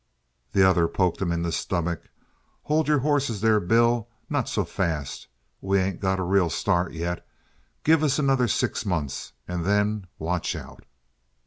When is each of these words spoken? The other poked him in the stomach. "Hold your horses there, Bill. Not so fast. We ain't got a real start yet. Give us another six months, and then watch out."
The 0.53 0.67
other 0.67 0.87
poked 0.87 1.21
him 1.21 1.31
in 1.31 1.43
the 1.43 1.51
stomach. 1.51 2.05
"Hold 2.63 2.87
your 2.87 2.97
horses 3.05 3.41
there, 3.41 3.59
Bill. 3.59 4.09
Not 4.31 4.49
so 4.49 4.65
fast. 4.65 5.27
We 5.61 5.77
ain't 5.77 5.99
got 5.99 6.17
a 6.19 6.23
real 6.23 6.49
start 6.49 6.93
yet. 6.93 7.23
Give 7.83 8.01
us 8.01 8.17
another 8.17 8.47
six 8.47 8.83
months, 8.83 9.33
and 9.47 9.63
then 9.63 10.07
watch 10.17 10.55
out." 10.55 10.85